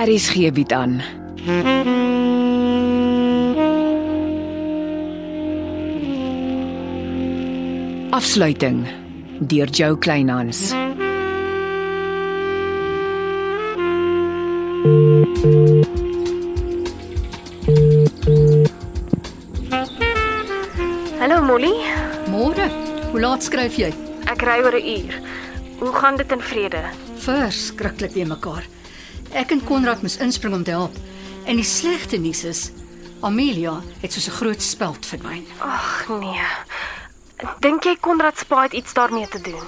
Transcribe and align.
RSG 0.00 0.48
bied 0.56 0.72
aan. 0.72 1.02
Afsluiting 8.10 8.86
deur 9.40 9.68
Jo 9.70 9.96
Kleinhans. 9.96 10.72
Hallo 21.20 21.42
Molly, 21.44 21.74
Môre. 22.30 22.66
Hoe 23.12 23.20
laat 23.20 23.44
skryf 23.44 23.76
jy? 23.76 23.92
ek 24.30 24.42
ry 24.46 24.60
oor 24.64 24.76
'n 24.78 24.86
uur. 24.96 25.14
Hoe 25.80 25.92
gaan 25.92 26.16
dit 26.16 26.32
in 26.32 26.40
vrede? 26.40 26.82
Verskriklik 27.18 28.12
te 28.12 28.24
mekaar. 28.24 28.64
Ek 29.30 29.52
en 29.54 29.60
Konrad 29.62 30.02
moes 30.02 30.16
inspring 30.18 30.54
om 30.54 30.62
te 30.66 30.74
help. 30.74 30.94
En 31.46 31.56
die 31.56 31.66
slegte 31.66 32.18
nuus 32.18 32.42
is 32.44 32.70
Amelia 33.22 33.76
het 34.00 34.12
soos 34.12 34.26
'n 34.26 34.38
groot 34.40 34.62
speld 34.62 35.06
verdwyn. 35.06 35.46
Ag 35.58 36.08
nee. 36.08 36.46
Dink 37.60 37.84
jy 37.84 37.96
Konrad 38.00 38.38
Spa 38.38 38.62
het 38.62 38.72
iets 38.72 38.92
daarmee 38.92 39.28
te 39.28 39.40
doen? 39.40 39.62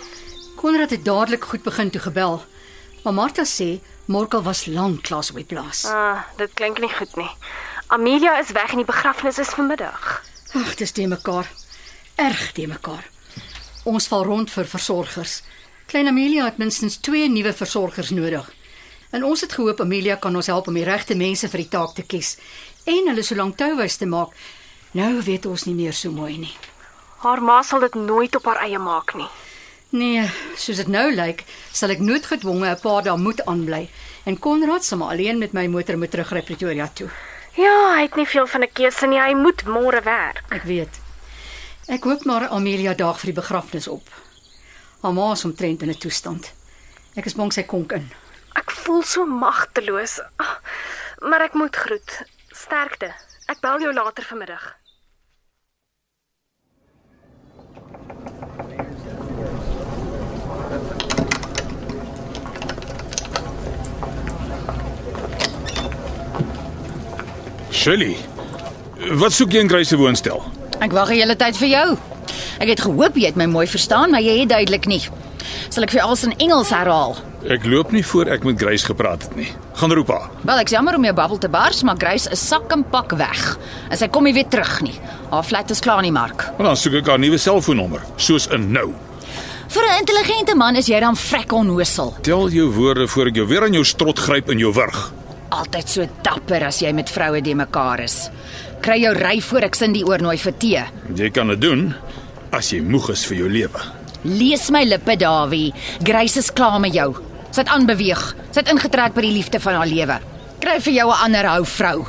Konrad 0.56 0.90
het 0.90 1.04
dadelik 1.04 1.44
goed 1.44 1.62
begin 1.62 1.90
toe 1.90 2.00
gebel. 2.00 2.44
Maar 3.04 3.14
Martha 3.14 3.44
sê 3.44 3.80
Morkel 4.06 4.42
was 4.42 4.66
lank 4.66 5.02
klas 5.02 5.30
op 5.30 5.36
die 5.36 5.44
plaas. 5.44 5.84
Ah, 5.84 6.22
dit 6.36 6.50
klink 6.54 6.78
nie 6.78 6.92
goed 6.92 7.16
nie. 7.16 7.30
Amelia 7.86 8.38
is 8.38 8.50
weg 8.50 8.70
en 8.70 8.76
die 8.76 8.84
begrafnis 8.84 9.38
is 9.38 9.48
vanmiddag. 9.48 10.22
Ag, 10.54 10.74
dis 10.74 10.90
te 10.90 11.06
mekaar. 11.06 11.50
Erg 12.14 12.52
te 12.52 12.66
mekaar. 12.66 13.08
Ons 13.84 14.06
val 14.06 14.24
rond 14.24 14.50
vir 14.50 14.64
versorgers. 14.64 15.42
Klein 15.86 16.06
Amelia 16.06 16.44
het 16.44 16.58
minstens 16.58 16.96
2 16.96 17.28
nuwe 17.28 17.52
versorgers 17.52 18.10
nodig. 18.10 18.52
En 19.12 19.24
ons 19.28 19.40
het 19.44 19.52
gehoop 19.52 19.80
Amelia 19.80 20.16
kan 20.16 20.36
ons 20.36 20.46
help 20.48 20.68
om 20.70 20.74
die 20.74 20.84
regte 20.88 21.14
mense 21.14 21.48
vir 21.52 21.62
die 21.64 21.68
taak 21.68 21.94
te 21.94 22.02
kies 22.02 22.36
en 22.88 23.10
hulle 23.10 23.22
so 23.22 23.36
lank 23.36 23.58
touwys 23.60 23.98
te 24.00 24.08
maak. 24.08 24.32
Nou 24.96 25.20
weet 25.22 25.46
ons 25.46 25.66
nie 25.68 25.74
meer 25.76 25.92
so 25.96 26.10
mooi 26.10 26.38
nie. 26.38 26.54
Haar 27.22 27.42
ma 27.44 27.60
sal 27.62 27.84
dit 27.84 27.94
nooit 27.94 28.34
op 28.36 28.48
haar 28.48 28.64
eie 28.64 28.80
maak 28.80 29.14
nie. 29.14 29.28
Nee, 29.92 30.24
soos 30.56 30.80
dit 30.80 30.88
nou 30.88 31.10
lyk, 31.12 31.44
sal 31.72 31.92
ek 31.92 32.00
noodgedwonge 32.00 32.70
'n 32.70 32.80
paar 32.80 33.02
dae 33.04 33.16
moet 33.16 33.44
aanbly 33.44 33.90
en 34.24 34.38
Konrad 34.38 34.84
sal 34.84 34.98
maar 34.98 35.12
alleen 35.12 35.38
met 35.38 35.52
my 35.52 35.66
motor 35.66 35.98
moet 35.98 36.10
terugry 36.10 36.42
Pretoria 36.42 36.88
toe. 36.88 37.10
Ja, 37.56 37.94
hy 37.96 38.02
het 38.02 38.16
nie 38.16 38.26
veel 38.26 38.46
van 38.46 38.62
'n 38.62 38.72
keuse 38.72 39.06
nie. 39.06 39.20
Hy 39.20 39.34
moet 39.34 39.64
môre 39.64 40.02
werk. 40.02 40.42
Ek 40.48 40.62
weet. 40.62 41.00
Ek 41.88 42.04
hoop 42.04 42.24
maar 42.24 42.48
Amelia 42.48 42.94
daag 42.94 43.18
vir 43.20 43.32
die 43.32 43.40
begrafnis 43.40 43.88
op. 43.88 44.08
Haar 45.02 45.12
ma 45.12 45.32
is 45.32 45.44
omtrent 45.44 45.82
in 45.82 45.90
'n 45.90 45.98
toestand. 45.98 46.52
Ek 47.14 47.26
is 47.26 47.34
bang 47.34 47.52
sy 47.52 47.62
konk 47.62 47.92
in. 47.92 48.10
Ek 48.58 48.70
voel 48.84 49.02
so 49.02 49.26
magteloos. 49.26 50.20
Ah, 50.36 50.56
maar 51.20 51.44
ek 51.48 51.54
moet 51.58 51.76
groet. 51.76 52.22
Sterkte. 52.52 53.12
Ek 53.48 53.60
bel 53.60 53.80
jou 53.80 53.92
later 53.94 54.24
vanmiddag. 54.24 54.70
Shirley, 67.72 68.14
wat 69.18 69.34
soek 69.34 69.50
jy 69.56 69.64
in 69.64 69.70
Grace 69.70 69.90
se 69.90 69.96
woonstel? 69.98 70.38
Ek 70.84 70.92
wag 70.94 71.10
die 71.10 71.18
hele 71.18 71.34
tyd 71.34 71.56
vir 71.58 71.70
jou. 71.72 71.86
Ek 72.62 72.68
het 72.70 72.82
gehoop 72.84 73.16
jy 73.18 73.32
het 73.32 73.38
my 73.40 73.48
mooi 73.50 73.66
verstaan, 73.66 74.12
maar 74.14 74.22
jy 74.22 74.36
het 74.44 74.52
duidelik 74.52 74.86
nie. 74.86 75.00
Sal 75.72 75.88
ek 75.88 75.94
vir 75.96 76.04
alles 76.04 76.22
in 76.28 76.36
Engels 76.38 76.70
herhaal? 76.70 77.16
Ek 77.50 77.64
loop 77.66 77.90
nie 77.90 78.04
voor 78.06 78.28
ek 78.30 78.44
met 78.46 78.60
Grace 78.60 78.86
gepraat 78.86 79.22
het 79.26 79.32
nie. 79.34 79.48
Gaan 79.74 79.92
roep 79.92 80.10
haar. 80.14 80.28
Wel, 80.46 80.60
ek's 80.62 80.70
jammer 80.70 80.94
om 80.94 81.04
jou 81.04 81.14
babbel 81.14 81.38
te 81.42 81.48
bars, 81.50 81.82
maar 81.82 81.98
Grace 81.98 82.30
is 82.30 82.42
sak 82.48 82.70
en 82.70 82.84
pak 82.90 83.16
weg. 83.18 83.58
En 83.90 83.98
sy 83.98 84.06
kom 84.06 84.22
nie 84.28 84.34
weer 84.36 84.46
terug 84.46 84.76
nie. 84.86 84.94
Haar 85.30 85.42
flat 85.42 85.70
is 85.74 85.82
klaar 85.82 86.02
nie, 86.06 86.12
Mark. 86.14 86.44
Maar 86.58 86.70
dan 86.70 86.78
soek 86.78 87.00
ek 87.00 87.10
haar 87.10 87.18
nuwe 87.18 87.40
selfoonnommer, 87.42 88.04
soos 88.16 88.46
in 88.54 88.70
nou. 88.72 88.92
Vir 89.72 89.82
'n 89.88 89.98
intelligente 89.98 90.54
man 90.54 90.76
is 90.76 90.86
jy 90.86 91.00
dan 91.00 91.16
vrek 91.16 91.52
onnosel. 91.52 92.14
Tel 92.22 92.48
jou 92.48 92.70
woorde 92.70 93.08
voor 93.08 93.26
ek 93.26 93.36
jou 93.36 93.46
weer 93.46 93.62
aan 93.62 93.72
jou 93.72 93.84
strot 93.84 94.18
gryp 94.18 94.50
in 94.50 94.58
jou 94.58 94.72
wurg. 94.72 95.12
Altyd 95.48 95.88
so 95.88 96.06
dapper 96.22 96.64
as 96.64 96.80
jy 96.80 96.92
met 96.92 97.10
vroue 97.10 97.40
de 97.40 97.54
mekaar 97.54 98.00
is. 98.00 98.30
Kry 98.80 99.00
jou 99.00 99.14
ry 99.14 99.40
voor 99.40 99.62
ek 99.62 99.74
Cindy 99.74 100.02
oornooi 100.04 100.38
vir 100.38 100.52
tee. 100.58 100.84
Jy 101.16 101.30
kan 101.30 101.48
dit 101.48 101.60
doen 101.60 101.94
as 102.52 102.70
jy 102.70 102.80
moeg 102.80 103.10
is 103.10 103.24
vir 103.24 103.36
jou 103.36 103.48
lewe. 103.48 103.80
Lees 104.24 104.70
my 104.70 104.84
lippe, 104.84 105.16
Dawie. 105.16 105.72
Grace 106.04 106.36
is 106.38 106.52
klaar 106.52 106.80
met 106.80 106.92
jou. 106.94 107.16
Sy 107.52 107.60
het 107.60 107.68
aanbeweeg. 107.68 108.20
Sy 108.48 108.62
het 108.62 108.70
ingetrek 108.72 109.12
by 109.12 109.26
die 109.26 109.34
liefde 109.34 109.60
van 109.60 109.76
haar 109.76 109.88
lewe. 109.88 110.16
Kry 110.62 110.78
vir 110.80 110.92
jou 110.92 111.08
'n 111.10 111.24
ander 111.24 111.46
hou 111.46 111.64
vrou. 111.64 112.06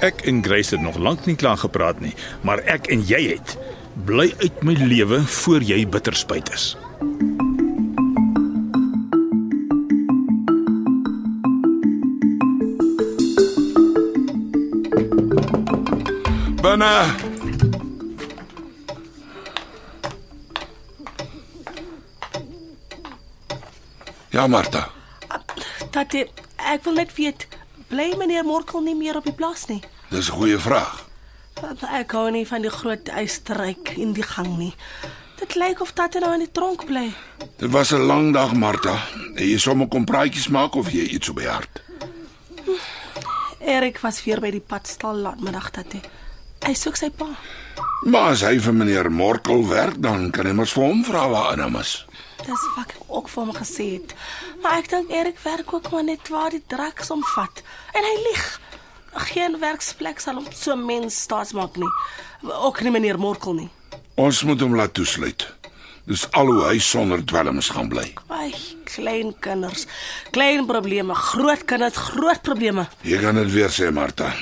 Ek 0.00 0.22
en 0.26 0.42
Grace 0.42 0.74
het 0.74 0.80
nog 0.80 0.98
lank 0.98 1.26
nie 1.26 1.36
klaar 1.36 1.56
gepraat 1.56 2.00
nie, 2.00 2.14
maar 2.42 2.58
ek 2.58 2.86
en 2.86 3.02
jy 3.02 3.28
het 3.28 3.58
bly 4.04 4.34
uit 4.38 4.62
my 4.62 4.74
lewe 4.74 5.22
voor 5.26 5.62
jy 5.62 5.86
bitterspuit 5.88 6.52
is. 6.52 6.76
Binne. 16.62 17.33
Ja, 24.34 24.46
Martha. 24.50 24.88
Tatie, 25.94 26.24
ek 26.58 26.82
wil 26.82 26.96
net 26.98 27.12
weet, 27.14 27.44
bly 27.86 28.08
meneer 28.18 28.42
Morkel 28.42 28.82
nie 28.82 28.96
meer 28.98 29.20
op 29.20 29.28
die 29.28 29.34
plaas 29.36 29.68
nie? 29.70 29.78
Dis 30.10 30.26
'n 30.26 30.34
goeie 30.34 30.58
vraag. 30.58 31.06
Ek 31.92 32.10
hou 32.10 32.30
nie 32.30 32.46
van 32.46 32.62
die 32.62 32.70
groot 32.70 33.08
eistryk 33.08 33.94
in 33.96 34.12
die 34.12 34.26
gang 34.26 34.58
nie. 34.58 34.74
Dit 35.38 35.54
lyk 35.54 35.80
of 35.80 35.92
Tatie 35.92 36.20
nou 36.20 36.32
in 36.34 36.40
die 36.40 36.50
tronk 36.52 36.84
bly. 36.86 37.14
Dit 37.58 37.70
was 37.70 37.92
'n 37.92 38.06
lang 38.06 38.32
dag, 38.32 38.52
Martha. 38.54 39.06
En 39.36 39.46
jy 39.46 39.58
sommer 39.58 39.86
kom 39.88 40.04
praatjies 40.04 40.48
maak 40.48 40.74
of 40.74 40.90
jy 40.90 41.06
iets 41.14 41.28
op 41.28 41.36
die 41.36 41.48
hart. 41.48 41.82
Erik 43.60 43.98
was 43.98 44.24
weer 44.24 44.40
by 44.40 44.50
die 44.50 44.64
padstal 44.66 45.14
laatmiddag, 45.14 45.70
Tatie. 45.70 46.00
Hy 46.64 46.72
soek 46.72 46.96
sy 46.96 47.10
pa. 47.12 47.26
Maar 48.08 48.30
as 48.32 48.42
hy 48.44 48.56
vir 48.60 48.74
meneer 48.76 49.10
Morkel 49.12 49.66
werk, 49.68 49.98
dan 50.00 50.30
kan 50.32 50.48
hy 50.48 50.54
mos 50.56 50.72
vir 50.76 50.84
hom 50.86 51.02
vra 51.04 51.26
waar 51.28 51.60
hy 51.60 51.66
is. 51.80 51.92
Dis 52.44 52.64
wat 52.76 52.92
ek 52.92 53.02
ook 53.08 53.28
vir 53.28 53.42
hom 53.42 53.52
gesê 53.56 53.86
het. 53.98 54.14
Maar 54.62 54.80
ek 54.80 54.90
dink 54.92 55.12
Erik 55.12 55.38
werk 55.44 55.72
ook 55.76 55.90
maar 55.92 56.04
net 56.08 56.28
waar 56.32 56.52
die 56.56 56.62
draks 56.68 57.12
omvat. 57.12 57.62
En 57.92 58.04
hy 58.08 58.14
lieg. 58.30 58.44
Geen 59.28 59.60
werksplek 59.60 60.20
sal 60.20 60.40
hom 60.40 60.48
so 60.52 60.76
mens 60.76 61.20
staatsmaak 61.28 61.76
nie. 61.76 61.92
Ook 62.48 62.80
nie 62.82 62.92
meneer 62.96 63.20
Morkel 63.20 63.60
nie. 63.60 63.70
Ons 64.16 64.42
moet 64.48 64.60
hom 64.64 64.76
laat 64.76 64.96
toesluit. 64.96 65.46
Dis 66.08 66.26
al 66.36 66.48
hoe 66.48 66.66
hy 66.66 66.78
sonder 66.84 67.22
dwelms 67.24 67.70
gaan 67.72 67.88
bly. 67.92 68.10
Ai, 68.28 68.52
klein 68.88 69.32
kinders, 69.40 69.86
klein 70.32 70.66
probleme, 70.68 71.16
groot 71.16 71.64
kinders, 71.64 71.96
groot 72.10 72.40
probleme. 72.44 72.88
Jy 73.04 73.20
kan 73.22 73.40
dit 73.40 73.52
weer 73.52 73.72
sê, 73.72 73.88
Martha. 73.92 74.32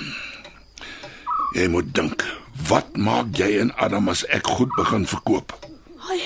Jy 1.52 1.66
moet 1.68 1.88
dink, 1.94 2.22
wat 2.68 2.96
maak 2.96 3.34
jy 3.36 3.58
en 3.60 3.72
Adam 3.76 4.08
as 4.08 4.22
ek 4.32 4.46
goed 4.56 4.70
begin 4.78 5.02
verkoop? 5.08 5.52
Ai, 6.08 6.20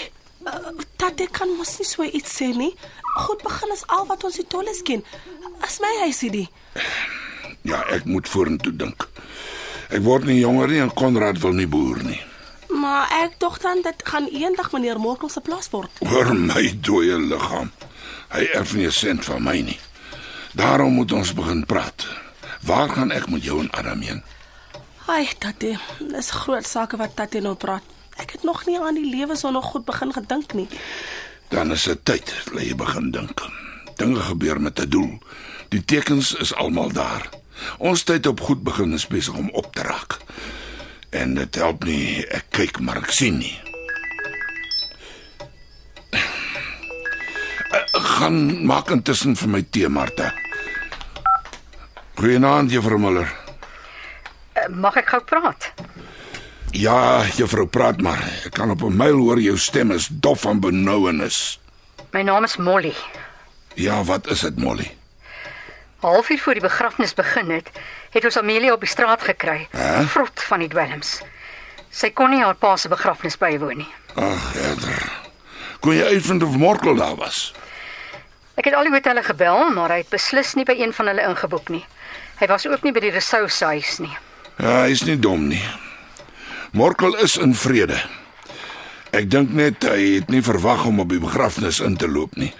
uh, 0.46 0.70
tatte 1.02 1.26
kan 1.34 1.50
mos 1.58 1.72
nie 1.80 1.86
so 1.88 2.06
iets 2.06 2.36
sê 2.38 2.52
nie. 2.54 2.70
Goed 3.16 3.42
begin 3.42 3.72
is 3.74 3.82
al 3.90 4.06
wat 4.06 4.22
ons 4.28 4.38
die 4.38 4.46
tolles 4.46 4.84
ken. 4.86 5.02
As 5.66 5.80
my 5.82 5.90
huisie 6.04 6.30
die. 6.30 6.46
Ja, 7.66 7.80
ek 7.90 8.06
moet 8.06 8.30
vorentoe 8.30 8.70
dink. 8.76 9.08
Ek 9.90 10.04
word 10.06 10.28
nie 10.30 10.38
jonger 10.38 10.70
nie 10.70 10.82
en 10.84 10.94
Konrad 10.94 11.40
wil 11.42 11.58
nie 11.58 11.66
boer 11.66 11.98
nie. 12.06 12.20
Maar 12.70 13.10
ek 13.24 13.40
dink 13.42 13.58
dan 13.64 13.82
dit 13.82 14.06
gaan 14.06 14.30
eendag 14.30 14.70
meneer 14.74 15.02
Morkel 15.02 15.32
se 15.32 15.42
plaas 15.42 15.70
word. 15.74 15.90
Hoor 16.06 16.34
my 16.38 16.68
dooie 16.86 17.18
liggaam. 17.18 17.72
Hy 18.30 18.46
erf 18.54 18.74
nie 18.74 18.86
'n 18.86 18.92
sent 18.92 19.24
van 19.24 19.42
my 19.42 19.58
nie. 19.60 19.80
Daarom 20.54 20.94
moet 20.94 21.12
ons 21.12 21.34
begin 21.34 21.66
praat. 21.66 22.06
Waar 22.62 22.88
gaan 22.88 23.10
ek 23.10 23.28
met 23.30 23.44
jou 23.44 23.60
en 23.60 23.70
Adam 23.70 24.00
heen? 24.00 24.22
Ai, 25.06 25.28
tatte, 25.38 25.76
dis 26.10 26.30
groot 26.34 26.66
sake 26.66 26.98
wat 26.98 27.14
tatte 27.16 27.40
nou 27.40 27.54
praat. 27.54 27.84
Ek 28.18 28.32
het 28.34 28.42
nog 28.48 28.64
nie 28.66 28.78
aan 28.80 28.96
die 28.96 29.06
lewe 29.10 29.36
so 29.36 29.50
nog 29.54 29.64
goed 29.70 29.84
begin 29.86 30.12
gedink 30.12 30.54
nie. 30.56 30.66
Dan 31.52 31.70
is 31.72 31.84
dit 31.86 32.00
tyd 32.04 32.32
dat 32.52 32.62
jy 32.64 32.74
begin 32.74 33.10
dink. 33.14 33.42
Dinge 34.00 34.20
gebeur 34.20 34.60
met 34.60 34.80
'n 34.80 34.88
doel. 34.90 35.18
Die 35.68 35.84
tekens 35.84 36.34
is 36.34 36.54
almal 36.54 36.92
daar. 36.92 37.28
Ons 37.78 38.02
tyd 38.02 38.26
op 38.26 38.40
goed 38.40 38.62
begin 38.62 38.92
is 38.92 39.06
besig 39.06 39.34
om 39.34 39.50
op 39.50 39.74
te 39.74 39.82
raak. 39.82 40.18
En 41.10 41.34
dit 41.34 41.54
help 41.54 41.84
nie 41.84 42.26
ek 42.26 42.44
kyk 42.50 42.80
maar 42.80 42.96
ek 42.96 43.10
sien 43.10 43.38
nie. 43.38 43.60
Eh, 46.10 47.84
Gaan 47.92 48.66
maak 48.66 48.90
intussen 48.90 49.36
vir 49.36 49.48
my 49.48 49.62
tee, 49.70 49.88
Martha. 49.88 50.34
Goeienaand, 52.14 52.70
juffrou 52.70 52.98
Muller. 52.98 53.45
Mag 54.70 54.96
ek 54.96 55.08
gou 55.08 55.20
praat? 55.24 55.72
Ja, 56.76 57.22
juffrou, 57.36 57.66
praat 57.66 58.00
maar. 58.02 58.20
Ek 58.44 58.52
kan 58.52 58.70
op 58.70 58.82
'n 58.82 58.96
myl 58.96 59.16
hoor 59.16 59.40
jou 59.40 59.56
stem 59.58 59.90
is 59.90 60.08
dof 60.10 60.40
van 60.40 60.60
benouenis. 60.60 61.58
My 62.12 62.22
naam 62.22 62.44
is 62.44 62.56
Molly. 62.56 62.94
Ja, 63.74 64.02
wat 64.04 64.26
is 64.26 64.40
dit, 64.40 64.56
Molly? 64.58 64.96
Halfuur 66.00 66.38
voor 66.38 66.52
die 66.52 66.62
begrafnis 66.62 67.14
begin 67.14 67.50
het, 67.50 67.70
het 68.10 68.24
ons 68.24 68.36
Amelia 68.38 68.72
op 68.72 68.80
die 68.80 68.88
straat 68.88 69.22
gekry, 69.22 69.68
Hæ? 69.72 70.02
vrot 70.06 70.42
van 70.42 70.58
die 70.58 70.68
dwelms. 70.68 71.20
Sy 71.90 72.10
kon 72.10 72.30
nie 72.30 72.42
haar 72.42 72.54
pa 72.54 72.76
se 72.76 72.88
begrafnis 72.88 73.36
bywoon 73.38 73.76
nie. 73.76 73.88
Ag, 74.14 74.52
Herder. 74.52 75.12
Kon 75.80 75.94
jy 75.96 76.04
uitvind 76.04 76.42
of 76.42 76.56
Morkel 76.56 76.96
daar 76.96 77.16
was? 77.16 77.54
Ek 78.56 78.64
het 78.64 78.74
al 78.74 78.82
die 78.84 78.92
hotelle 78.92 79.22
gebel, 79.22 79.70
maar 79.70 79.90
hy 79.90 79.96
het 79.96 80.08
beslis 80.08 80.54
nie 80.54 80.64
by 80.64 80.72
een 80.78 80.92
van 80.92 81.06
hulle 81.06 81.22
ingeboek 81.28 81.68
nie. 81.68 81.84
Hy 82.40 82.46
was 82.46 82.66
ook 82.66 82.82
nie 82.82 82.92
by 82.92 83.00
die 83.00 83.10
Resous 83.10 83.60
huis 83.60 83.98
nie. 83.98 84.16
Ja, 84.56 84.86
hy 84.86 84.92
is 84.94 85.04
nie 85.04 85.18
dom 85.20 85.48
nie. 85.48 85.62
Morkel 86.72 87.16
is 87.20 87.36
in 87.36 87.54
vrede. 87.54 87.98
Ek 89.16 89.28
dink 89.30 89.52
net 89.56 89.84
hy 89.84 90.18
het 90.18 90.30
nie 90.32 90.42
verwag 90.44 90.86
om 90.88 91.00
op 91.00 91.12
die 91.12 91.20
begrafnis 91.20 91.80
in 91.80 91.96
te 91.96 92.08
loop 92.08 92.36
nie. 92.36 92.52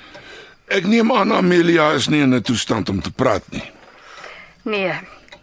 Ek 0.72 0.86
neem 0.88 1.12
aan 1.12 1.32
Amelia 1.32 1.92
is 1.94 2.08
nie 2.08 2.22
in 2.22 2.34
'n 2.34 2.42
toestand 2.42 2.88
om 2.88 3.00
te 3.00 3.10
praat 3.10 3.44
nie. 3.50 3.64
Nee, 4.64 4.92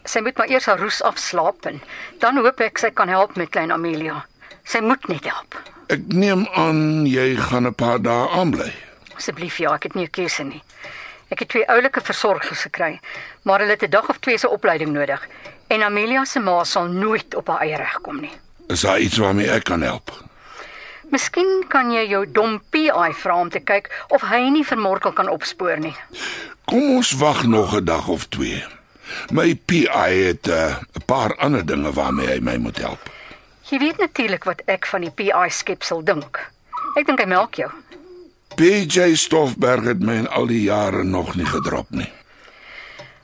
sy 0.05 0.19
moet 0.19 0.37
maar 0.37 0.49
eers 0.49 0.65
haar 0.65 0.79
roes 0.79 1.01
afslaap 1.01 1.65
en 1.65 1.81
dan 2.19 2.37
hoop 2.37 2.59
ek 2.59 2.77
sy 2.77 2.89
kan 2.89 3.07
help 3.07 3.35
met 3.35 3.49
klein 3.49 3.71
Amelia. 3.71 4.25
Sy 4.63 4.79
moet 4.79 5.07
net 5.07 5.23
help. 5.23 5.55
Ek 5.87 6.01
neem 6.07 6.47
aan 6.55 7.05
jy 7.05 7.35
gaan 7.35 7.67
'n 7.67 7.75
paar 7.75 8.01
dae 8.01 8.29
aanbly. 8.29 8.73
Asseblief 9.15 9.57
ja, 9.57 9.73
ek 9.73 9.83
het 9.83 9.95
nie 9.95 10.05
'n 10.05 10.11
keuse 10.11 10.43
nie. 10.43 10.63
Ek 11.33 11.39
het 11.39 11.49
twee 11.49 11.65
oulike 11.65 12.01
versorgers 12.05 12.67
gekry, 12.67 12.99
maar 13.41 13.63
hulle 13.63 13.73
het 13.73 13.83
'n 13.83 13.89
dag 13.89 14.09
of 14.09 14.19
twee 14.19 14.37
se 14.37 14.49
opleiding 14.49 14.91
nodig 14.93 15.27
en 15.67 15.83
Amelia 15.83 16.25
se 16.25 16.39
ma 16.39 16.63
sal 16.63 16.85
nooit 16.85 17.35
op 17.35 17.47
haar 17.47 17.61
eie 17.61 17.77
reg 17.77 18.01
kom 18.01 18.19
nie. 18.21 18.31
Is 18.67 18.81
daar 18.81 18.99
iets 18.99 19.17
waarmee 19.17 19.49
ek 19.49 19.63
kan 19.63 19.81
help? 19.81 20.11
Miskien 21.09 21.65
kan 21.67 21.91
jy 21.91 22.05
jou 22.07 22.31
dom 22.31 22.61
PI 22.69 23.13
vra 23.13 23.39
om 23.39 23.49
te 23.49 23.59
kyk 23.59 24.05
of 24.07 24.21
hy 24.21 24.49
nie 24.49 24.65
vir 24.65 24.77
Morkel 24.77 25.13
kan 25.13 25.29
opspoor 25.29 25.79
nie. 25.79 25.95
Kom 26.65 26.95
ons 26.95 27.11
wag 27.11 27.43
nog 27.43 27.75
'n 27.75 27.85
dag 27.85 28.07
of 28.07 28.25
twee. 28.25 28.63
My 29.31 29.55
PI 29.55 30.09
het 30.29 30.47
uh, 30.47 30.77
'n 30.93 31.05
paar 31.05 31.35
ander 31.35 31.65
dinge 31.65 31.91
waarmee 31.93 32.27
hy 32.27 32.39
my 32.39 32.57
moet 32.57 32.77
help. 32.77 33.09
Jy 33.61 33.79
weet 33.79 33.97
natuurlik 33.97 34.43
wat 34.43 34.61
ek 34.65 34.85
van 34.85 35.01
die 35.01 35.11
PI 35.11 35.49
skepsel 35.49 36.03
dink. 36.03 36.51
Ek 36.95 37.05
dink 37.05 37.19
hy 37.19 37.25
melk 37.25 37.55
jou. 37.55 37.71
PJ 38.55 39.15
Stoffberg 39.15 39.83
het 39.83 39.99
my 39.99 40.13
in 40.23 40.27
al 40.29 40.45
die 40.47 40.61
jare 40.67 41.03
nog 41.03 41.35
nie 41.35 41.45
gedrop 41.45 41.89
nie. 41.89 42.09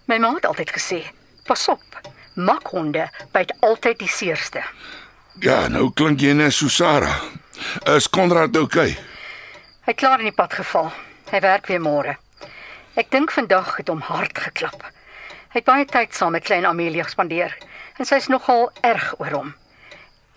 My 0.09 0.17
ma 0.17 0.31
het 0.33 0.45
altyd 0.49 0.71
gesê, 0.73 1.03
pas 1.45 1.67
op. 1.69 1.99
Makhonde 2.33 3.09
byt 3.31 3.53
altyd 3.59 3.99
die 3.99 4.09
seerste. 4.09 4.63
Ja, 5.43 5.67
nou 5.67 5.91
klink 5.93 6.21
jy 6.21 6.33
net 6.33 6.53
so 6.53 6.67
Sarah. 6.67 7.21
Is 7.85 8.09
Konrad 8.09 8.57
oukei? 8.57 8.89
Okay? 8.95 8.97
Hy 9.85 9.93
klaar 9.93 10.19
in 10.23 10.31
die 10.31 10.35
pad 10.35 10.53
geval. 10.53 10.89
Hy 11.29 11.41
werk 11.45 11.69
weer 11.69 11.81
môre. 11.81 12.15
Ek 12.97 13.11
dink 13.13 13.31
vandag 13.31 13.75
het 13.77 13.89
hom 13.89 14.01
hard 14.05 14.37
geklap. 14.37 14.81
Hy 15.53 15.61
het 15.61 15.65
baie 15.65 15.85
tyd 15.89 16.13
saam 16.13 16.33
met 16.37 16.45
klein 16.45 16.65
Amelia 16.65 17.05
spandeer 17.09 17.53
en 17.97 18.05
sy 18.05 18.19
is 18.21 18.29
nogal 18.29 18.69
erg 18.85 19.11
oor 19.19 19.33
hom. 19.33 19.53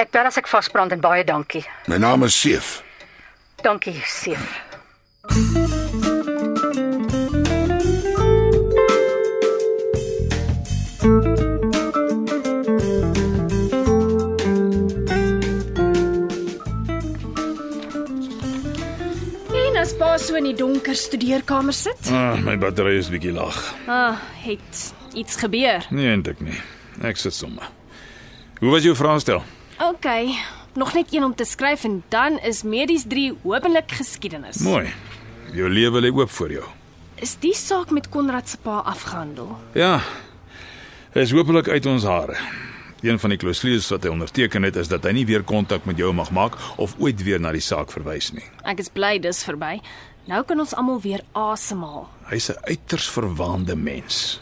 Ek 0.00 0.12
bel 0.12 0.28
as 0.28 0.40
ek 0.40 0.50
vasbrand 0.50 0.92
en 0.92 1.00
baie 1.04 1.24
dankie. 1.24 1.64
My 1.88 2.00
naam 2.00 2.24
is 2.24 2.36
Seef. 2.36 2.80
Dankie, 3.62 4.00
Seef. 4.08 4.71
As 5.22 5.30
pa 19.98 20.16
so 20.18 20.34
in 20.34 20.44
die 20.46 20.54
donker 20.54 20.94
studeerkamer 20.94 21.72
sit? 21.72 22.10
Ah, 22.10 22.34
my 22.42 22.58
battery 22.58 22.98
is 22.98 23.06
bietjie 23.10 23.32
laag. 23.32 23.54
Ah, 23.86 24.18
het 24.42 24.94
iets 25.14 25.36
gebeur. 25.38 25.86
Nee, 25.90 26.10
eintlik 26.10 26.42
nie. 26.42 26.58
Ek 27.02 27.16
sit 27.16 27.34
sommer. 27.34 27.70
Hoe 28.58 28.74
was 28.74 28.82
jou 28.82 28.96
vraestel? 28.98 29.42
OK, 29.78 30.06
nog 30.74 30.94
net 30.94 31.14
een 31.14 31.24
om 31.24 31.34
te 31.34 31.44
skryf 31.44 31.84
en 31.84 32.02
dan 32.10 32.38
is 32.42 32.62
medies 32.62 33.06
3 33.06 33.38
hopelik 33.42 33.90
geskiedenis. 34.02 34.58
Mooi. 34.66 34.90
Jou 35.52 35.68
lewe 35.68 36.00
lê 36.00 36.08
oop 36.08 36.30
vir 36.32 36.54
jou. 36.54 36.68
Is 37.20 37.34
die 37.42 37.52
saak 37.54 37.90
met 37.92 38.08
Konrad 38.08 38.48
se 38.48 38.56
pa 38.56 38.78
afgehandel? 38.88 39.50
Ja. 39.76 39.98
Is 41.12 41.34
hopelik 41.36 41.68
uit 41.68 41.86
ons 41.86 42.06
hare. 42.08 42.38
Een 43.04 43.18
van 43.20 43.34
die 43.34 43.38
klousules 43.38 43.90
wat 43.92 44.06
hy 44.06 44.12
onderteken 44.14 44.64
het 44.64 44.78
is 44.80 44.88
dat 44.88 45.04
hy 45.04 45.12
nie 45.12 45.26
weer 45.28 45.44
kontak 45.44 45.84
met 45.84 46.00
jou 46.00 46.08
mag 46.16 46.30
maak 46.32 46.56
of 46.80 46.94
ooit 47.02 47.20
weer 47.26 47.42
na 47.42 47.52
die 47.52 47.60
saak 47.60 47.92
verwys 47.92 48.30
nie. 48.32 48.46
Ek 48.64 48.80
is 48.80 48.88
bly 48.88 49.18
dis 49.20 49.42
verby. 49.44 49.74
Nou 50.30 50.40
kan 50.48 50.62
ons 50.62 50.72
almal 50.78 51.02
weer 51.04 51.20
asemhaal. 51.36 52.08
Hy's 52.30 52.48
'n 52.48 52.56
uiters 52.70 53.10
verwaande 53.10 53.76
mens. 53.76 54.40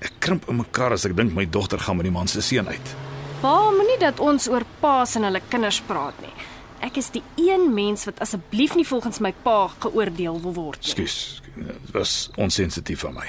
Ek 0.00 0.12
krimp 0.20 0.48
in 0.48 0.56
mekaar 0.62 0.92
as 0.92 1.04
ek 1.04 1.16
dink 1.16 1.34
my 1.34 1.46
dogter 1.46 1.78
gaan 1.78 1.96
met 1.96 2.04
die 2.04 2.12
man 2.14 2.28
se 2.28 2.40
seun 2.40 2.68
uit. 2.68 2.94
Pa, 3.40 3.70
moenie 3.70 3.98
dat 3.98 4.20
ons 4.20 4.48
oor 4.48 4.62
paas 4.80 5.16
en 5.16 5.22
hulle 5.22 5.40
kinders 5.48 5.80
praat 5.80 6.14
nie. 6.20 6.32
Ek 6.80 6.96
is 6.96 7.10
die 7.10 7.22
een 7.36 7.74
mens 7.74 8.04
wat 8.06 8.20
asseblief 8.20 8.74
nie 8.78 8.86
volgens 8.86 9.18
my 9.18 9.32
pa 9.42 9.66
geoordeel 9.82 10.40
wil 10.40 10.54
word 10.54 10.82
nie. 10.82 10.90
Skus, 10.94 11.42
dit 11.56 11.92
was 11.92 12.30
onsensitief 12.38 13.00
van 13.00 13.14
my. 13.18 13.26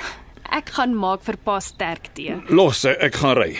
Ek 0.54 0.70
gaan 0.78 0.96
maak 0.98 1.24
vir 1.26 1.38
pa 1.38 1.60
sterk 1.62 2.10
tee. 2.18 2.40
Los, 2.50 2.84
ek 2.86 3.16
gaan 3.22 3.36
ry. 3.38 3.58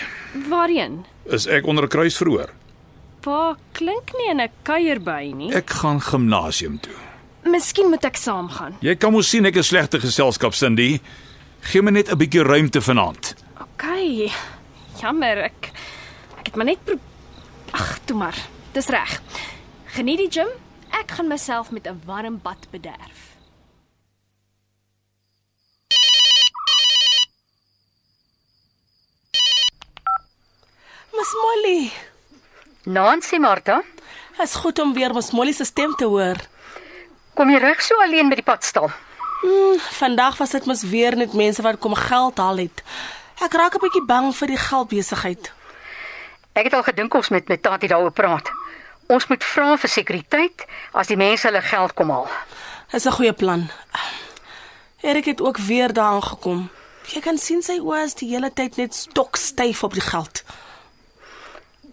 Waarheen? 0.50 1.04
Is 1.26 1.48
ek 1.48 1.66
onder 1.66 1.84
'n 1.86 1.90
kruis 1.90 2.18
verhoor? 2.18 2.50
Pa 3.22 3.58
klink 3.74 4.14
nie 4.18 4.30
in 4.32 4.42
'n 4.42 4.50
kuierby 4.64 5.34
nie. 5.34 5.54
Ek 5.54 5.70
gaan 5.70 6.02
gimnasium 6.02 6.80
toe. 6.80 6.94
Miskien 7.46 7.90
moet 7.90 8.06
ek 8.06 8.16
saamgaan. 8.18 8.76
Jy 8.82 8.96
kan 8.96 9.12
mos 9.12 9.30
sien 9.30 9.46
ek 9.46 9.56
is 9.56 9.68
slegte 9.68 10.00
geselskap, 10.00 10.54
Cindy. 10.54 11.00
Gee 11.62 11.82
my 11.82 11.92
net 11.92 12.10
'n 12.10 12.18
bietjie 12.18 12.44
ruimte 12.44 12.82
vanaand. 12.82 13.36
OK. 13.62 13.86
Jammer, 15.02 15.38
ek 15.38 15.72
ek 16.40 16.46
het 16.46 16.56
maar 16.56 16.66
net 16.66 16.80
Ag, 17.72 18.00
toe 18.06 18.18
maar. 18.18 18.36
Dis 18.74 18.88
reg. 18.88 19.22
Geniet 19.90 20.20
die 20.22 20.30
gym. 20.30 20.50
Ek 20.94 21.16
gaan 21.18 21.28
myself 21.28 21.72
met 21.72 21.88
'n 21.88 22.02
warm 22.06 22.40
bad 22.42 22.68
bederf. 22.70 23.20
Miss 31.12 31.34
Molly, 31.44 31.92
Nancy 32.84 33.38
Martha, 33.38 33.82
is 34.40 34.56
goed 34.56 34.80
om 34.80 34.94
weer 34.94 35.14
Miss 35.14 35.32
Molly 35.32 35.52
se 35.52 35.64
stem 35.66 35.96
te 35.96 36.06
hoor. 36.06 36.38
kom 37.34 37.50
jy 37.50 37.58
reg 37.58 37.82
so 37.82 37.96
alleen 38.02 38.30
by 38.30 38.36
die 38.36 38.44
padstal? 38.44 38.92
Hmm, 39.42 39.80
vandag 39.80 40.38
was 40.38 40.50
dit 40.50 40.66
mos 40.66 40.84
weer 40.84 41.16
net 41.16 41.34
mense 41.34 41.62
wat 41.62 41.80
kom 41.80 41.96
geld 41.96 42.38
haal 42.38 42.58
het. 42.58 42.84
Ek 43.42 43.54
raak 43.54 43.76
'n 43.76 43.80
bietjie 43.80 44.06
bang 44.06 44.36
vir 44.36 44.48
die 44.48 44.58
geldbesigheid. 44.58 45.52
Ek 46.54 46.64
het 46.64 46.74
al 46.74 46.84
gedink 46.84 47.14
ons 47.14 47.30
met 47.30 47.62
Tati 47.62 47.88
daaroor 47.88 48.12
praat. 48.12 48.59
Ons 49.10 49.26
moet 49.28 49.44
vra 49.44 49.74
vir 49.82 49.90
sekuriteit 49.90 50.66
as 50.94 51.10
die 51.10 51.18
mense 51.18 51.48
hulle 51.48 51.62
geld 51.66 51.96
kom 51.98 52.12
haal. 52.14 52.28
Dis 52.92 53.06
'n 53.06 53.18
goeie 53.18 53.34
plan. 53.34 53.70
Erik 55.02 55.26
het 55.26 55.42
ook 55.42 55.58
weer 55.58 55.94
daar 55.94 56.14
aangekom. 56.14 56.70
Jy 57.08 57.22
kan 57.22 57.38
sien 57.38 57.62
sy 57.64 57.80
oë 57.80 58.04
is 58.04 58.14
die 58.14 58.30
hele 58.30 58.54
tyd 58.54 58.78
net 58.78 58.94
stokstyf 58.96 59.84
op 59.84 59.94
die 59.94 60.02
geld. 60.02 60.44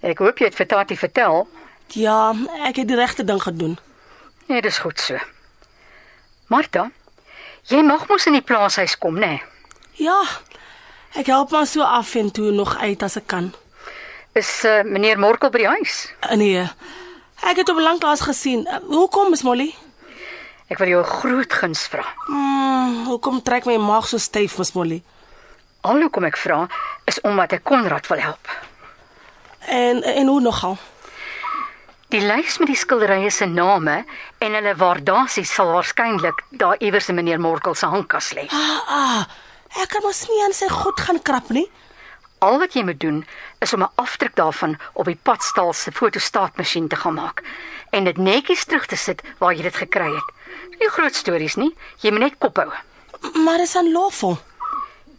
Ek 0.02 0.18
hoop 0.18 0.38
jy 0.38 0.44
het 0.44 0.54
vir 0.54 0.66
Tati 0.66 0.96
vertel. 0.96 1.48
Ja, 1.94 2.34
ek 2.64 2.76
het 2.76 2.88
die 2.88 2.96
regte 2.96 3.24
ding 3.24 3.42
gedoen. 3.42 3.78
Nee, 4.46 4.60
dis 4.62 4.78
goed 4.78 5.00
so. 5.00 5.16
Martha, 6.46 6.90
jy 7.64 7.82
mag 7.82 8.08
mos 8.08 8.26
in 8.26 8.32
die 8.32 8.42
plaashuis 8.42 8.98
kom, 8.98 9.14
né? 9.14 9.26
Nee? 9.26 9.42
Ja. 9.94 10.22
Ek 11.14 11.26
help 11.26 11.50
maar 11.50 11.66
so 11.66 11.82
af 11.82 12.14
en 12.14 12.30
toe 12.30 12.50
nog 12.52 12.76
uit 12.76 13.02
as 13.02 13.16
ek 13.16 13.26
kan. 13.26 13.54
Is 14.32 14.64
uh, 14.64 14.82
meneer 14.84 15.18
Morkel 15.18 15.50
by 15.50 15.58
die 15.58 15.68
huis? 15.68 16.12
Uh, 16.22 16.36
Nee. 16.36 16.68
Ek 17.46 17.60
het 17.60 17.68
hom 17.70 17.78
lanklaas 17.78 18.24
gesien. 18.26 18.64
Uh, 18.66 18.80
hoekom, 18.90 19.30
Miss 19.30 19.44
Molly? 19.46 19.68
Ek 20.66 20.80
wil 20.82 20.88
jou 20.88 21.02
'n 21.02 21.12
groot 21.20 21.52
guns 21.52 21.86
vra. 21.86 22.02
Hmm, 22.26 23.04
hoekom 23.06 23.42
trek 23.42 23.66
my 23.66 23.76
maag 23.76 24.06
so 24.06 24.18
styf, 24.18 24.58
Miss 24.58 24.72
Molly? 24.72 25.02
Al 25.80 26.00
hoekom 26.02 26.24
ek 26.24 26.36
vra 26.36 26.66
is 27.04 27.20
omdat 27.20 27.52
ek 27.52 27.64
Konrad 27.64 28.06
wil 28.06 28.18
help. 28.18 28.48
En 29.60 30.02
en 30.02 30.26
hoe 30.26 30.40
nogal? 30.40 30.78
Die 32.08 32.20
lys 32.20 32.58
met 32.58 32.66
die 32.66 32.76
skilderye 32.76 33.30
se 33.30 33.46
name 33.46 34.04
en 34.38 34.52
hulle 34.52 34.74
waardasies 34.74 35.54
sal 35.54 35.72
waarskynlik 35.72 36.42
daar 36.50 36.76
iewers 36.78 37.08
in 37.08 37.14
meneer 37.14 37.40
Morkel 37.40 37.74
se 37.74 37.86
handkas 37.86 38.32
lê. 38.34 38.46
Ah, 38.50 38.80
ah. 38.88 39.24
Ek 39.82 39.88
kan 39.88 40.02
mos 40.02 40.28
nie 40.28 40.42
aan 40.44 40.52
sy 40.52 40.68
goed 40.68 41.00
gaan 41.00 41.22
krap 41.22 41.48
nie. 41.50 41.70
Al 42.38 42.58
wat 42.58 42.74
jy 42.74 42.82
moet 42.84 43.00
doen 43.00 43.24
is 43.58 43.72
om 43.72 43.82
'n 43.82 43.94
afdruk 43.94 44.34
daarvan 44.34 44.78
op 44.92 45.04
die 45.04 45.18
padstal 45.22 45.72
se 45.72 45.92
fotostaatmasjien 45.92 46.88
te 46.88 46.96
gaan 46.96 47.14
maak 47.14 47.42
en 47.90 48.04
dit 48.04 48.16
netjies 48.16 48.64
terug 48.64 48.86
te 48.86 48.96
sit 48.96 49.22
waar 49.38 49.54
jy 49.54 49.62
dit 49.62 49.76
gekry 49.76 50.10
het. 50.14 50.28
Nie 50.78 50.88
groot 50.88 51.14
stories 51.14 51.56
nie, 51.56 51.72
jy 52.02 52.10
moet 52.10 52.20
net 52.20 52.38
kop 52.38 52.56
hou. 52.56 52.70
Maar 53.44 53.58
dis 53.58 53.76
aanlawvol. 53.76 54.38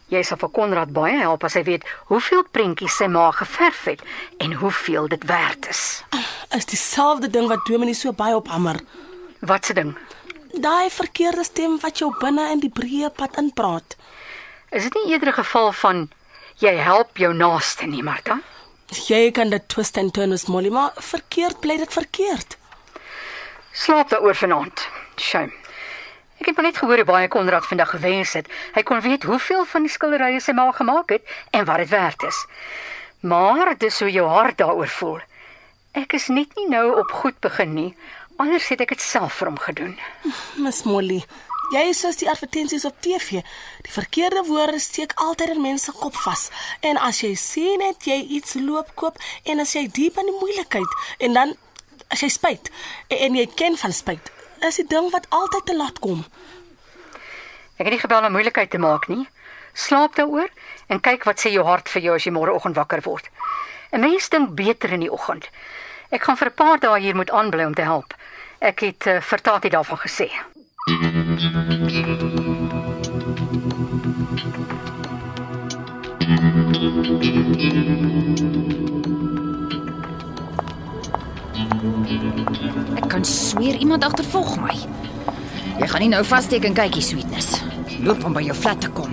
Jy 0.07 0.21
sal 0.23 0.39
vir 0.39 0.51
Konrad 0.55 0.93
baie 0.95 1.17
help 1.19 1.43
as 1.43 1.57
hy 1.59 1.63
weet 1.67 1.87
hoeveel 2.07 2.45
prentjies 2.55 2.95
sy 2.95 3.09
ma 3.11 3.31
geverf 3.35 3.83
het 3.89 4.03
en 4.37 4.53
hoeveel 4.61 5.07
dit 5.11 5.23
werd 5.27 5.67
is. 5.67 6.03
Is 6.55 6.65
dieselfde 6.65 7.27
ding 7.27 7.49
wat 7.51 7.65
Dominee 7.67 7.93
so 7.97 8.13
baie 8.15 8.35
ophammer. 8.35 8.79
Wat 9.39 9.65
se 9.65 9.73
ding? 9.73 9.97
Daai 10.53 10.89
verkeerde 10.89 11.43
stem 11.43 11.75
wat 11.83 11.99
jou 11.99 12.13
binne 12.21 12.51
in 12.51 12.63
die 12.63 12.71
breë 12.71 13.11
pad 13.15 13.35
inpraat. 13.37 13.97
Is 14.71 14.83
dit 14.83 14.93
nie 14.93 15.11
eerder 15.11 15.29
'n 15.29 15.43
geval 15.43 15.71
van 15.71 16.09
jy 16.61 16.73
help 16.81 17.17
jou 17.17 17.33
naaste 17.33 17.87
nie, 17.89 18.03
Martha? 18.03 18.39
Jy 19.07 19.31
kan 19.35 19.51
dit 19.51 19.63
twist 19.67 19.97
en 19.99 20.11
turn 20.11 20.31
as 20.31 20.47
Molly, 20.47 20.71
maar 20.71 20.95
verkeerd 21.03 21.59
bly 21.59 21.77
dit 21.77 21.93
verkeerd. 21.93 22.57
Slaap 23.75 24.09
daaroor 24.09 24.35
vanaand. 24.35 24.87
Shame. 25.19 25.53
Ek 26.37 26.49
het 26.49 26.55
maar 26.55 26.67
net 26.69 26.77
gehoor 26.77 27.01
hoe 27.01 27.05
baie 27.05 27.27
Konrad 27.27 27.65
vandag 27.65 27.89
gewens 27.95 28.33
het. 28.37 28.47
Hy 28.75 28.83
kon 28.85 29.01
weet 29.01 29.25
hoeveel 29.25 29.65
van 29.65 29.85
die 29.85 29.91
skilderye 29.91 30.39
sy 30.41 30.53
ma 30.53 30.69
gemaak 30.71 31.09
het 31.15 31.25
en 31.51 31.65
wat 31.65 31.81
dit 31.81 31.89
werd 31.89 32.23
is. 32.29 32.43
Maar 33.25 33.73
dis 33.77 33.99
hoe 33.99 34.11
jou 34.11 34.27
hart 34.29 34.57
daaroor 34.61 34.91
voel. 34.99 35.19
Ek 35.97 36.13
is 36.13 36.29
net 36.29 36.53
nie 36.55 36.67
nou 36.69 36.99
op 36.99 37.11
goed 37.11 37.39
begin 37.41 37.73
nie. 37.73 37.91
Anders 38.37 38.67
het 38.69 38.83
ek 38.85 38.93
dit 38.93 39.01
self 39.01 39.39
vir 39.39 39.49
hom 39.49 39.57
gedoen. 39.57 39.95
Miss 40.61 40.85
Molly, 40.85 41.23
jy 41.73 41.83
is 41.91 41.99
soos 41.99 42.19
die 42.21 42.29
advertensies 42.29 42.85
op 42.85 42.95
TV. 43.01 43.41
Die 43.85 43.93
verkeerde 43.93 44.43
woorde 44.47 44.79
steek 44.79 45.13
altyd 45.15 45.55
in 45.55 45.61
mense 45.61 45.91
kop 45.91 46.15
vas. 46.15 46.49
En 46.81 46.97
as 46.97 47.21
jy 47.21 47.33
sien 47.35 47.79
net 47.83 48.07
jy 48.07 48.19
iets 48.39 48.55
loop 48.59 48.93
koop 48.95 49.19
en 49.43 49.59
as 49.59 49.75
jy 49.75 49.87
diep 49.87 50.17
in 50.17 50.31
die 50.31 50.39
moeilikheid 50.39 51.23
en 51.27 51.33
dan 51.33 51.55
as 52.13 52.23
jy 52.23 52.29
spyt 52.31 52.71
en, 53.09 53.17
en 53.17 53.35
jy 53.35 53.47
ken 53.59 53.77
van 53.77 53.93
spyt, 53.93 54.31
is 54.65 54.79
die 54.79 54.87
ding 54.87 55.11
wat 55.13 55.27
altyd 55.29 55.65
te 55.65 55.75
laat 55.75 55.99
kom. 55.99 56.23
Ek 57.77 57.85
het 57.85 57.93
nie 57.93 58.01
gebel 58.01 58.25
om 58.25 58.33
moeilikheid 58.33 58.71
te 58.73 58.81
maak 58.81 59.07
nie. 59.11 59.27
Slaap 59.77 60.15
daaroor 60.17 60.49
en 60.89 61.03
kyk 61.03 61.27
wat 61.29 61.43
sê 61.43 61.51
jou 61.53 61.65
hart 61.67 61.91
vir 61.93 62.07
jou 62.07 62.15
as 62.17 62.25
jy 62.25 62.33
môreoggend 62.33 62.79
wakker 62.79 63.03
word. 63.05 63.27
'n 63.91 64.01
Mens 64.01 64.29
dink 64.29 64.55
beter 64.55 64.91
in 64.91 65.05
die 65.05 65.11
oggend. 65.11 65.49
Ek 66.09 66.23
gaan 66.23 66.37
vir 66.37 66.49
'n 66.49 66.59
paar 66.59 66.79
dae 66.79 66.99
hier 66.99 67.15
moet 67.15 67.31
aanbly 67.31 67.63
om 67.65 67.75
te 67.75 67.85
help. 67.85 68.13
Ek 68.59 68.79
het 68.79 69.07
uh, 69.07 69.21
vir 69.21 69.41
Tati 69.41 69.69
daarvan 69.69 69.97
gesê. 69.97 70.31
Ek 70.87 70.93
kan 83.09 83.25
sweer 83.25 83.75
iemand 83.75 84.03
agtervolg 84.03 84.55
my. 84.63 84.71
Jy 85.75 85.87
gaan 85.91 85.99
nie 85.99 86.11
nou 86.15 86.23
vassteek 86.23 86.63
en 86.63 86.79
kykie 86.79 87.03
sweetness. 87.03 87.59
Loop 87.99 88.23
om 88.23 88.31
by 88.31 88.47
jou 88.47 88.55
flat 88.55 88.79
te 88.79 88.87
kom. 88.87 89.11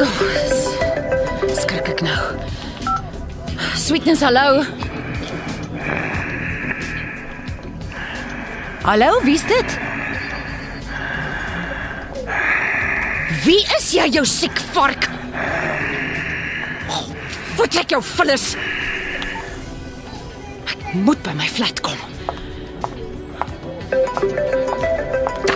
Oh, 0.00 0.20
skrik 1.60 1.92
ek 1.92 2.00
nou. 2.08 2.20
Sweetness, 3.76 4.24
hallo. 4.24 4.79
Hallo, 8.82 9.20
wie's 9.22 9.42
dit? 9.44 9.78
Wie 13.44 13.60
is 13.76 13.90
jy, 13.92 14.06
jou 14.14 14.22
siek 14.24 14.56
vark? 14.72 15.04
Wat 17.58 17.76
ek 17.76 17.92
jou 17.92 18.00
vullis. 18.14 18.54
Ek 20.64 20.94
moet 20.96 21.20
by 21.26 21.36
my 21.36 21.50
flat 21.52 21.82
kom. 21.84 22.00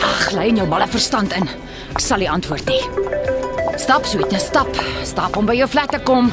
Ag, 0.05 0.29
lê 0.37 0.51
jou 0.53 0.69
malle 0.69 0.91
verstand 0.93 1.33
in. 1.41 1.49
Ek 1.95 2.05
sal 2.05 2.21
nie 2.21 2.29
antwoord 2.29 2.69
nie. 2.69 2.83
Stap, 3.81 4.05
sweetness, 4.05 4.51
stap. 4.53 4.69
Stap 5.09 5.41
om 5.41 5.49
by 5.49 5.57
jou 5.57 5.71
flat 5.73 5.97
te 5.97 6.05
kom. 6.05 6.29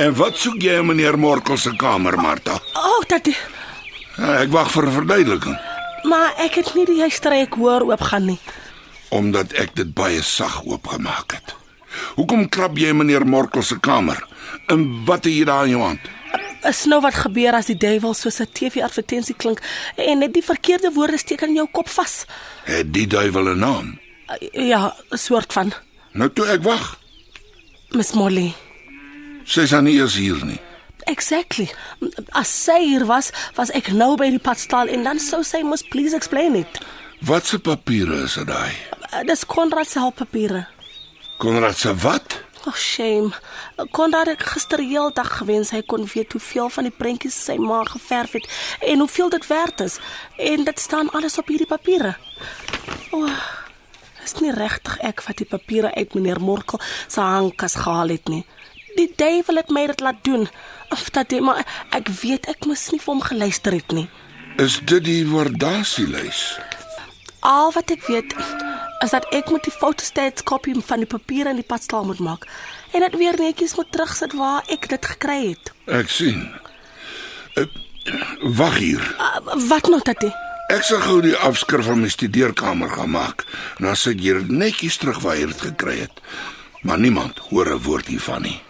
En 0.00 0.14
wat 0.16 0.36
soek 0.40 0.62
jy 0.62 0.78
in 0.80 0.86
meneer 0.86 1.18
Morkel 1.18 1.58
se 1.60 1.74
kamer, 1.76 2.16
Martha? 2.16 2.56
O, 2.74 2.86
oh, 2.96 3.02
dit 3.08 3.34
Ja, 4.16 4.40
ek 4.42 4.50
wag 4.52 4.70
vir 4.72 4.86
'n 4.86 4.92
verduideliking 4.92 5.58
maar 6.02 6.34
ek 6.40 6.60
het 6.60 6.74
nie 6.74 6.86
die 6.88 7.00
huisstreek 7.00 7.54
hoor 7.60 7.86
oopgaan 7.88 8.24
nie. 8.32 8.40
omdat 9.10 9.52
ek 9.58 9.74
dit 9.74 9.88
baie 9.94 10.22
sag 10.22 10.60
oopgemaak 10.64 11.32
het. 11.34 11.54
Hoekom 12.14 12.48
krap 12.48 12.76
jy 12.78 12.92
meneer 12.94 13.26
Morkel 13.26 13.62
se 13.62 13.80
kamer? 13.80 14.22
En 14.70 15.04
wat 15.04 15.24
het 15.24 15.34
jy 15.34 15.44
daar 15.44 15.64
in 15.64 15.70
jou 15.70 15.82
hand? 15.82 16.00
Is 16.62 16.84
nou 16.86 17.00
wat 17.02 17.14
gebeur 17.14 17.56
as 17.58 17.66
die 17.66 17.76
duiwel 17.76 18.14
soos 18.14 18.38
'n 18.40 18.46
TV-advertensie 18.52 19.34
klink 19.34 19.60
en 19.96 20.18
net 20.18 20.32
die 20.32 20.44
verkeerde 20.44 20.92
woorde 20.94 21.18
steek 21.18 21.42
in 21.42 21.54
jou 21.54 21.66
kop 21.72 21.88
vas? 21.88 22.24
Het 22.64 22.92
die 22.92 23.06
duiwel 23.06 23.48
'n 23.48 23.58
naam? 23.58 23.98
Ja, 24.52 24.94
'n 25.10 25.16
soort 25.18 25.52
van 25.52 25.72
Nou 26.12 26.30
toe 26.32 26.46
ek 26.46 26.62
wag. 26.62 26.98
Miss 27.90 28.12
Molly. 28.12 28.54
Sy's 29.50 29.72
aan 29.74 29.88
nie 29.88 29.96
eers 29.98 30.14
hier 30.14 30.38
nie. 30.46 30.60
Exactly. 31.10 31.66
As 32.38 32.50
sy 32.54 32.76
hier 32.84 33.02
was, 33.08 33.32
was 33.56 33.72
ek 33.74 33.88
nou 33.90 34.12
by 34.20 34.28
die 34.30 34.42
padstal 34.42 34.90
en 34.92 35.02
dan 35.02 35.18
sou 35.18 35.40
sy 35.46 35.64
mos 35.66 35.82
please 35.90 36.14
explain 36.14 36.54
it. 36.60 36.78
Wat 37.26 37.48
se 37.50 37.58
papiere 37.58 38.22
is 38.28 38.36
dit 38.38 38.46
daai? 38.46 38.70
Uh, 39.10 39.24
Dis 39.26 39.42
Konrad 39.50 39.90
se 39.90 39.98
hulppapiere. 39.98 40.68
Konrad 41.42 41.76
se 41.82 41.94
wat? 42.04 42.38
Oh 42.68 42.76
shame. 42.76 43.32
Konrad 43.90 44.30
het 44.30 44.44
gister 44.52 44.84
heeldag 44.84 45.32
gewens 45.40 45.72
hy 45.74 45.82
kon 45.82 46.06
weet 46.14 46.36
hoeveel 46.36 46.70
van 46.70 46.86
die 46.86 46.94
prentjies 46.94 47.38
sy 47.48 47.56
ma 47.58 47.80
geverf 47.88 48.36
het 48.38 48.46
en 48.86 49.02
hoeveel 49.02 49.34
dit 49.34 49.50
werd 49.50 49.82
is. 49.88 49.98
En 50.38 50.62
dit 50.68 50.78
staan 50.78 51.10
alles 51.10 51.40
op 51.42 51.50
hierdie 51.50 51.66
papiere. 51.66 52.14
O. 53.10 53.24
Oh, 53.24 53.42
is 54.22 54.38
nie 54.38 54.54
regtig 54.54 55.00
ek 55.10 55.24
wat 55.26 55.42
die 55.42 55.48
papiere 55.48 55.90
uit 55.96 56.14
meneer 56.14 56.38
Morkel 56.38 56.78
se 57.08 57.20
hangkas 57.24 57.80
gehaal 57.82 58.14
het 58.14 58.28
nie. 58.30 58.44
Die 59.00 59.08
duiwel 59.16 59.62
het 59.62 59.70
my 59.72 59.86
dit 59.88 60.00
laat 60.04 60.24
doen. 60.28 60.48
Of 60.92 61.08
dat 61.16 61.32
hy 61.32 61.40
maar 61.40 61.64
ek 61.96 62.10
weet 62.20 62.50
ek 62.52 62.66
moes 62.68 62.90
nie 62.92 63.00
vir 63.00 63.14
hom 63.14 63.22
geluister 63.24 63.72
het 63.72 63.94
nie. 63.96 64.08
Is 64.60 64.76
dit 64.84 65.04
die 65.06 65.22
waardasielys? 65.24 66.42
Al 67.48 67.72
wat 67.72 67.92
ek 67.94 68.04
weet 68.10 68.34
is 69.00 69.14
dat 69.14 69.24
ek 69.32 69.48
met 69.54 69.64
die 69.64 69.72
fotostats 69.72 70.44
kopie 70.44 70.76
van 70.84 71.00
die 71.00 71.08
papiere 71.08 71.54
in 71.54 71.62
die 71.62 71.64
padstal 71.64 72.04
moet 72.04 72.20
maak 72.20 72.44
en 72.92 73.00
dit 73.06 73.16
weer 73.16 73.38
netjies 73.40 73.78
moet 73.78 73.88
terugsit 73.94 74.36
waar 74.36 74.66
ek 74.68 74.90
dit 74.92 75.10
gekry 75.14 75.38
het. 75.46 75.72
Ek 75.88 76.12
sien. 76.12 76.44
Uh, 77.56 77.64
wag 78.60 78.76
hier. 78.82 79.00
Uh, 79.16 79.60
wat 79.70 79.88
nou 79.88 80.02
tatie? 80.04 80.34
Ek 80.70 80.84
sal 80.84 81.00
gou 81.06 81.20
die 81.24 81.36
afskrif 81.48 81.88
van 81.88 82.04
my 82.04 82.10
studeerkamer 82.12 82.92
gaan 82.92 83.14
maak. 83.16 83.46
Dan 83.80 83.96
sit 83.96 84.20
jy 84.20 84.42
netjies 84.46 85.00
terug 85.00 85.24
waar 85.24 85.40
jy 85.40 85.48
dit 85.54 85.70
gekry 85.70 86.02
het. 86.04 86.20
Maar 86.84 87.00
niemand 87.00 87.40
hoor 87.48 87.72
'n 87.72 87.82
woord 87.86 88.12
hiervan 88.12 88.42
nie. 88.42 88.60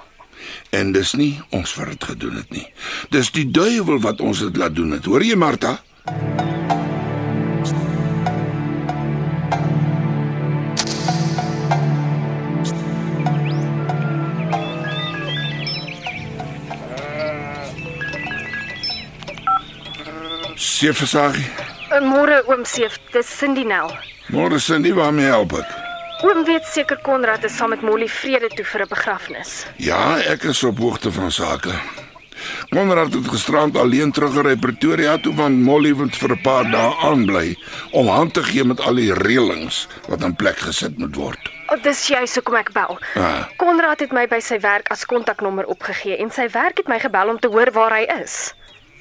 En 0.70 0.92
dis 0.92 1.12
nie 1.18 1.32
ons 1.50 1.74
wat 1.74 1.90
dit 1.90 2.04
gedoen 2.04 2.36
het 2.38 2.50
nie. 2.54 2.66
Dis 3.10 3.32
die 3.34 3.48
duiwel 3.50 3.98
wat 4.00 4.20
ons 4.20 4.38
dit 4.38 4.56
laat 4.56 4.74
doen 4.74 4.94
het. 4.94 5.04
Hoor 5.04 5.24
jy 5.24 5.34
Martha? 5.34 5.80
Seefsagie. 20.54 21.50
Môre 22.00 22.40
oom 22.46 22.64
Seef, 22.64 23.00
dis 23.12 23.28
Cindy 23.38 23.66
Nel. 23.68 23.90
Môre 24.30 24.60
nie 24.78 24.94
waarmee 24.94 25.26
help 25.26 25.58
ek. 25.58 25.79
Oom 26.20 26.42
weet 26.44 26.66
seker 26.68 26.98
Konrad 27.00 27.44
is 27.48 27.54
saam 27.56 27.70
met 27.72 27.80
Molly 27.80 28.08
vrede 28.12 28.48
toe 28.52 28.64
vir 28.64 28.82
'n 28.82 28.88
begrafnis. 28.88 29.66
Ja, 29.76 30.18
ek 30.18 30.42
is 30.42 30.62
op 30.62 30.78
hoogte 30.78 31.12
van 31.12 31.30
sake. 31.30 31.72
Konrad 32.68 33.12
het 33.12 33.28
gisterand 33.28 33.76
alleen 33.76 34.12
teruggery 34.12 34.56
Pretoria 34.56 35.18
toe 35.18 35.34
want 35.34 35.56
Molly 35.64 35.92
moet 35.92 36.16
vir 36.16 36.30
'n 36.32 36.40
paar 36.42 36.70
dae 36.70 36.92
aanbly 37.08 37.56
om 37.90 38.06
hand 38.08 38.34
te 38.34 38.42
gee 38.42 38.64
met 38.64 38.80
al 38.80 38.94
die 38.94 39.14
reëlings 39.14 39.88
wat 40.08 40.22
in 40.22 40.36
plek 40.36 40.58
gesit 40.58 40.98
moet 40.98 41.16
word. 41.16 41.50
Oh, 41.68 41.82
dis 41.82 42.06
juist 42.06 42.34
hoekom 42.34 42.54
ek 42.54 42.72
bel. 42.72 42.98
Ah. 43.14 43.48
Konrad 43.56 44.00
het 44.00 44.12
my 44.12 44.26
by 44.26 44.40
sy 44.40 44.60
werk 44.60 44.90
as 44.90 45.06
kontaknommer 45.06 45.66
opgegee 45.66 46.16
en 46.18 46.30
sy 46.30 46.48
werk 46.52 46.76
het 46.76 46.88
my 46.88 46.98
gebel 46.98 47.28
om 47.28 47.38
te 47.38 47.48
hoor 47.48 47.72
waar 47.72 47.92
hy 47.92 48.04
is. 48.22 48.54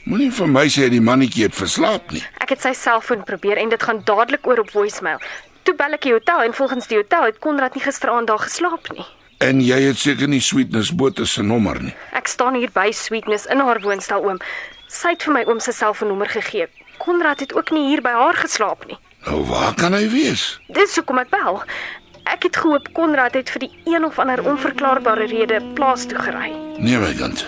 Moenie 0.04 0.32
vir 0.32 0.48
my 0.48 0.68
sê 0.68 0.90
die 0.90 1.02
mannetjie 1.02 1.44
het 1.44 1.56
verslaap 1.56 2.12
nie. 2.12 2.24
Ek 2.40 2.50
het 2.50 2.62
sy 2.62 2.72
selfoon 2.74 3.24
probeer 3.24 3.58
en 3.58 3.70
dit 3.70 3.84
gaan 3.84 4.02
dadelik 4.06 4.48
oor 4.48 4.60
op 4.60 4.72
voicemail. 4.72 5.20
Toe 5.64 5.76
bel 5.76 5.96
ek 5.98 6.06
die 6.08 6.14
hotel 6.16 6.42
en 6.48 6.54
volgens 6.54 6.88
die 6.88 6.98
hotel 6.98 7.30
het 7.30 7.40
Konrad 7.44 7.76
nie 7.76 7.84
gisteraand 7.84 8.28
daar 8.28 8.40
geslaap 8.40 8.92
nie. 8.96 9.06
En 9.40 9.62
jy 9.64 9.78
het 9.86 9.98
seker 9.98 10.28
nie 10.28 10.42
Sweetness 10.44 10.92
Botha 10.96 11.26
se 11.26 11.44
nommer 11.44 11.78
nie. 11.82 11.94
Ek 12.12 12.28
staan 12.28 12.58
hier 12.60 12.72
by 12.76 12.90
Sweetness 12.92 13.48
in 13.48 13.62
haar 13.64 13.80
woonstel 13.84 14.26
oom. 14.26 14.42
Sy 14.92 15.14
het 15.16 15.24
vir 15.24 15.36
my 15.38 15.44
oom 15.48 15.62
se 15.64 15.72
selfoonnommer 15.72 16.28
gegee. 16.34 16.68
Konrad 17.00 17.40
het 17.40 17.54
ook 17.56 17.72
nie 17.72 17.86
hier 17.88 18.02
by 18.04 18.12
haar 18.18 18.36
geslaap 18.36 18.84
nie. 18.90 18.98
Nou 19.28 19.44
waar 19.48 19.74
kan 19.80 19.96
hy 19.96 20.10
wees? 20.12 20.60
Dis 20.76 20.96
hoekom 21.00 21.22
ek 21.24 21.32
bel. 21.32 21.62
Ek 22.30 22.44
het 22.44 22.60
gehoop 22.60 22.90
Konrad 22.94 23.38
het 23.40 23.50
vir 23.54 23.64
die 23.68 23.72
een 23.94 24.04
of 24.06 24.20
ander 24.20 24.44
onverklaarbare 24.48 25.30
rede 25.32 25.62
plaas 25.78 26.04
toe 26.10 26.20
gery. 26.20 26.52
Nee 26.80 27.00
my 27.00 27.14
kind. 27.16 27.46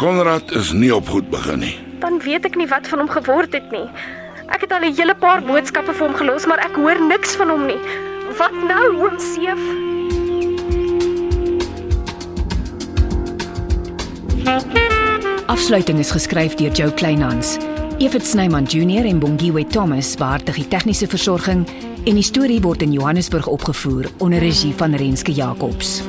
Konrad 0.00 0.52
is 0.52 0.72
nie 0.76 0.92
op 0.94 1.08
goed 1.08 1.30
begin 1.32 1.64
nie. 1.64 1.74
Dan 2.04 2.20
weet 2.20 2.44
ek 2.44 2.60
nie 2.60 2.68
wat 2.68 2.88
van 2.92 3.00
hom 3.04 3.08
geword 3.08 3.56
het 3.56 3.72
nie. 3.72 3.86
Ek 4.48 4.60
het 4.60 4.72
al 4.72 4.84
'n 4.84 4.94
hele 4.94 5.14
paar 5.14 5.42
boodskappe 5.42 5.92
vir 5.92 6.06
hom 6.06 6.16
gelos, 6.16 6.46
maar 6.46 6.58
ek 6.58 6.76
hoor 6.76 7.00
niks 7.00 7.36
van 7.36 7.48
hom 7.48 7.66
nie. 7.66 7.80
Wat 8.38 8.52
nou, 8.52 8.96
oom 8.96 9.18
Seef? 9.18 9.60
Afsluiting 15.46 15.98
is 15.98 16.10
geskryf 16.10 16.54
deur 16.54 16.72
Jo 16.72 16.90
Kleinhans. 16.90 17.58
Evit 17.98 18.26
Snyman 18.26 18.64
Junior 18.64 19.04
en 19.04 19.18
Bongwe 19.18 19.66
Thomas 19.66 20.16
beheer 20.16 20.54
die 20.54 20.68
tegniese 20.68 21.06
versorging 21.06 21.66
en 22.04 22.14
die 22.14 22.22
storie 22.22 22.60
word 22.60 22.82
in 22.82 22.92
Johannesburg 22.92 23.46
opgevoer 23.46 24.10
onder 24.18 24.38
regie 24.38 24.74
van 24.74 24.94
Renske 24.94 25.32
Jacobs. 25.32 26.02